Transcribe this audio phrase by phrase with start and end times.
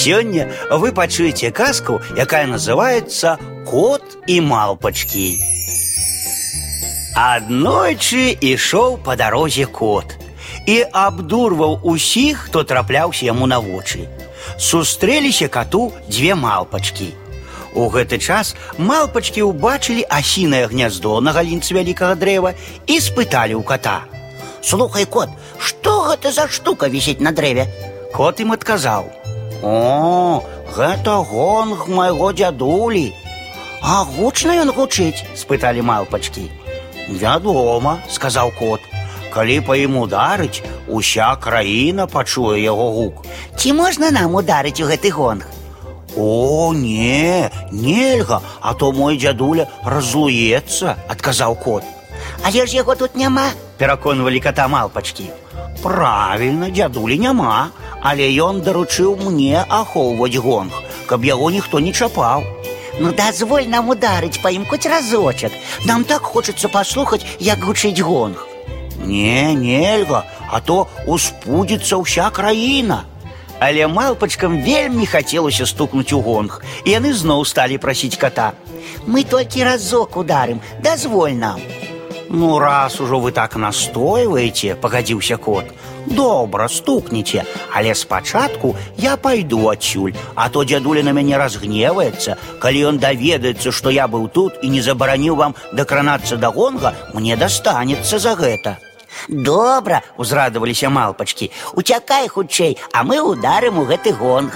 [0.00, 3.37] Сегодня вы пачуеце казку, якая называется
[3.69, 5.37] Кот и малпачкі.
[7.15, 10.15] Аднойчы ішоў па дарозе кот
[10.65, 14.07] і абдурваў усіх, хто трапляўся яму на вочы.
[14.57, 17.11] Сустрэліся кату дзве малпачкі.
[17.75, 22.55] У гэты час малпачкі ўбачылі асінае гняздо на галінцы вялікага дрэва
[22.87, 25.29] і спыталі ў кота: « Слухай, кот,
[25.59, 27.67] што гэта за штука вісіць на дрэве?
[28.15, 29.11] Кот ім адказаў:
[29.62, 30.42] о,
[30.76, 33.12] гэта гонг майго дзядулі.
[33.82, 36.50] А гучна ён гучыць, спыталі малпачкі.
[37.08, 38.80] Вядома, сказаў кот.
[39.30, 43.26] Калі па ім ударыць, уся краіна пачуе яго гук.
[43.56, 45.44] Ці можна нам ударыць у гэты гонг?
[46.16, 51.84] О, не, нельга, а то мой дзядуля разлуецца, адказаў кот.
[52.42, 55.28] Але ж яго тут няма, пераконвалі кота малпачкі.
[55.82, 57.68] Правільна, дзядулі няма,
[58.02, 60.72] але ён даручыў мне ахоўваць гонг,
[61.06, 62.44] каб яго ніхто не чапаў.
[62.98, 65.52] Ну дазволь нам ударыць па ім хоць разочак.
[65.84, 68.46] Нам так хочацца паслухаць, як гучыць гонг.
[69.04, 73.04] Не, нельга, а то успудзіцца ўся краіна.
[73.58, 78.52] Але малпачкам вельмі хацелася стукнуць у гонг, і яны зноў сталі прасіць кота.
[79.06, 81.60] Мы толькі разок ударым, дазволь нам.
[82.28, 85.64] Ну, раз ужо вы так настойваеце, пагадзіўся кот.
[86.06, 92.98] Добра, стукніце, але спачатку я пайду адсюль, а то дзядуля на мяне разгневаецца, калі ён
[92.98, 98.34] даведаецца, што я быў тут і не забараніў вам дакранацца да гонга, мне дастанецца за
[98.34, 98.78] гэта.
[99.28, 101.50] Добра, узрадаваліся малпачкі.
[101.74, 104.52] Уцякай хутчэй, а мы ударым у гэты гонг.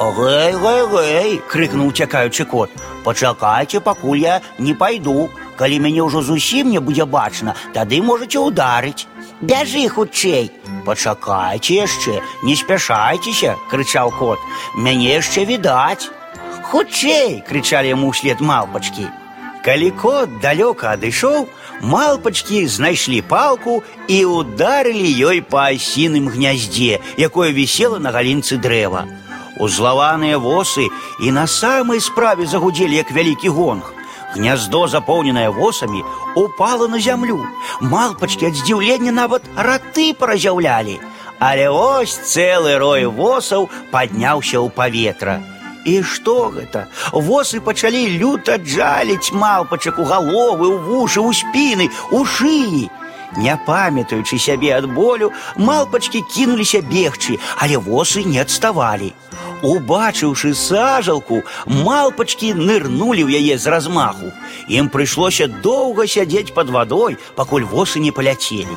[0.00, 2.70] Гэй, гэй, гэй, крыкнуў уцякаючы кот.
[3.04, 5.28] Пачакайце, пакуль я не пайду.
[5.60, 9.04] Калі мяне ўжо зусім не будзе бачна, тады можаце ўдарыць.
[9.44, 10.48] Бяжы хутчэй.
[10.88, 14.40] Пачакайце яшчэ, не спяшайцеся, крычаў кот.
[14.74, 16.08] Мяне яшчэ відаць.
[16.72, 19.04] Хутчэй, крычалі яму ўслед малпачкі.
[19.60, 21.44] Калі кот далёка адышоў,
[21.84, 29.04] малпачкі знайшлі палку і ударылі ёй па асіным гняздзе, якое вісела на галінцы дрэва.
[29.56, 30.88] Узлаваныя восы
[31.20, 33.94] і на самай справе загудзелі як вялікі гонг.
[34.34, 36.04] Гняздо, запоўненае восамі,
[36.36, 37.46] упало на зямлю.
[37.80, 41.00] Малпачкі ад здзіўлення нават раты паразяўлялі.
[41.40, 45.40] Але ось цэлы рой восаў падняўся ў паветра.
[45.84, 46.86] І што гэта?
[47.12, 52.90] Восы пачалі люта джаліць малпачак у галовы, у вушы, у спіны, у шыі.
[53.36, 59.14] Не памятаючы сябе ад болю, малпачкі кінуліся бегчы, але восы не адставалі.
[59.64, 64.32] Убачыўшы сажалку, малпачкі нырнулі ў яе з размаху.
[64.68, 68.72] Ім прыйшлося доўга сядзець пад вадой, пакуль восы не паляцелі.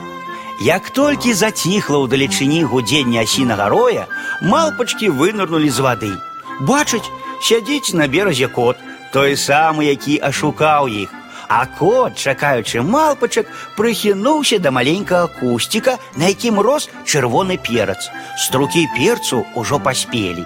[0.61, 4.05] Як толькі заціхла ў далечыні гудзення асінага роя,
[4.41, 6.13] малпачкі вынырнулі з вады.
[6.61, 7.09] Бачыць,
[7.41, 8.77] сядзіць на беразе кот,
[9.13, 11.09] той самы, які ашукаў іх.
[11.49, 13.45] А кот, чакаючы малпачак,
[13.77, 18.09] прыхінуўся да маленькага кусціка, на якім рос чырвоны перац.
[18.37, 20.45] Струкі перцу ўжо паспелі.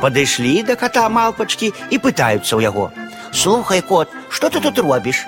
[0.00, 5.26] Падышлі да кота малпачкі і пытаюцца ў яго: « Слухай, кот, што ты тут робіш?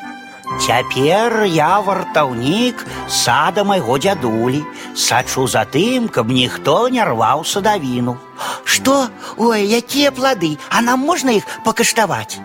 [0.62, 4.62] Цяпер я вартаўнік сада майго дзядулі,
[4.94, 8.16] сачу за тым, каб ніхто не рваў садавіну.
[8.64, 9.08] Што?
[9.36, 12.38] Ой, якія плады, а нам можна іх пакаштаваць?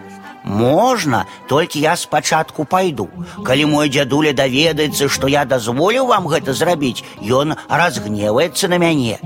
[0.43, 3.07] Можна, толькі я спачатку пайду.
[3.45, 9.21] Калі мой дзядуля даведаецца, што я дазволіў вам гэта зрабіць, ён разгневаецца на мяне.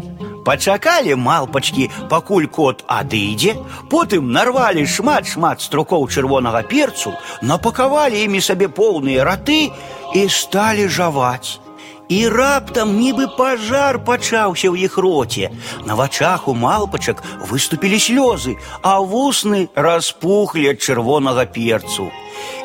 [0.45, 3.55] Пачакалі малпачкі, пакуль кот адыдзе,
[3.89, 9.71] потым нарвалі шмат-шмат струкоў чырвонага перцу, напакавалі імі сабе поўныя раты
[10.13, 11.59] і сталі жаваць.
[12.07, 15.49] І раптам нібы пажар пачаўся ў іх роце.
[15.89, 22.11] На вачах у малпачак выступілі слёзы, а вусны распухлі ад чырвонага перцу.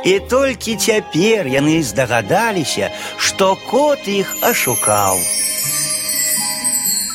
[0.04, 5.16] І толькі цяпер яны здагадаліся, што кот іх ашукаў.